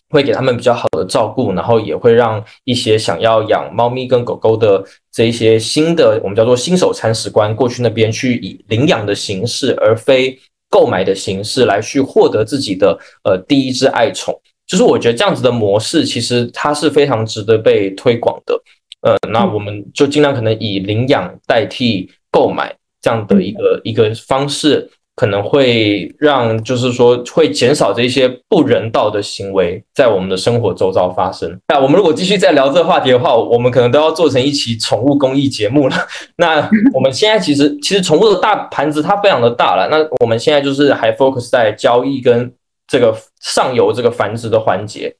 [0.09, 10.39] 会给他们比较好的照顾，然后也会让一些想要养猫咪跟狗狗的这一些新的我们叫做新手铲屎官过去那边去以领养的形式，而非。
[10.73, 14.33] 购买的形式来去获得自己的呃第一只爱宠，
[14.65, 18.57] 就是我觉得这样子的模式其实它是非常值得被推广的。
[19.01, 24.89] 呃，那我们就尽量可能以领养代替购买这样的一个一个方式。
[25.13, 31.59] 可能会让，就是说会减少这些不人道的行为在我们的生活周遭发生。
[31.67, 35.95] 那我们如果继续再聊这个话题的话，我们可能都要做成一期宠物公益节目了。
[36.37, 39.87] 那我们现在其实其实宠物的大盘子它非常的大了。
[39.91, 42.51] 那我们现在就是还 focus 在交易跟
[42.87, 45.13] 这个上游这个繁殖的环节。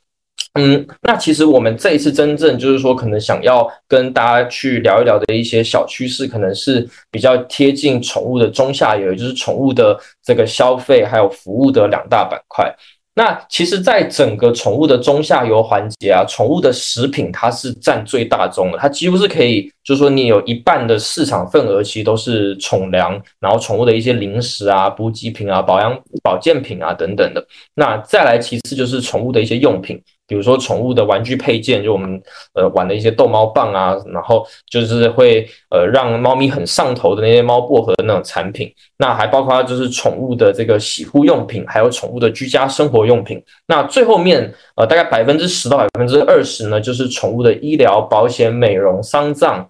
[0.56, 12.70] 嗯，那其实我们这一次真正就是说，可能想要跟大家去聊一聊的一些小趋势，可能是比较贴近宠物的中下游，也就是宠物的这个消费还有服务的两大板块。
[13.14, 27.46] 那其实，在整个宠物的中下游环节啊，宠物的食品它是占最大宗的，它几乎是可以，就是说你有一半的市场份额其实都是宠粮，然后宠物的一些零食啊、补给品啊、保养保健品啊等等的。
[27.76, 30.02] 那再来其次就是宠物的一些用品。
[30.32, 32.10] 比如说宠物的玩具配件，就我们
[32.54, 43.44] 呃玩的一些逗猫棒啊，然后就是会呃让猫咪很上头的那些猫薄荷的那种产品，那还包括就是宠物的这个洗护用品，还有宠物的居家生活用品。
[43.68, 49.70] 那最后面呃大概百分之十到百分之二十呢，就是宠物的医疗保险、美容、丧葬、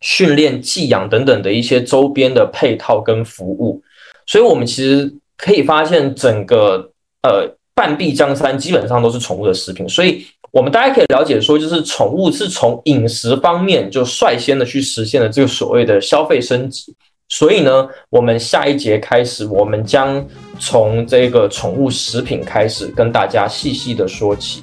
[0.00, 3.80] 训练、寄养等等的一些周边的配套跟服务。
[4.26, 6.90] 所以，我们其实可以发现整个
[7.22, 7.48] 呃。
[7.74, 16.94] 半壁江山基本上都是宠物的食品，所以我们大家可以了解说，就是宠物是从饮食方面就率先的去实现了这个所谓的消费升级。
[17.28, 20.24] 所以呢，我们下一节开始，我们将
[20.60, 24.62] 从这个宠物食品开始跟大家细细的说起。